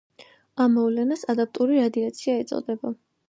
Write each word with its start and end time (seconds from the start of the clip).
ამ 0.63 0.71
მოვლენას 0.77 1.25
ადაპტური 1.35 1.77
რადიაცია 1.83 2.39
ეწოდება. 2.45 2.95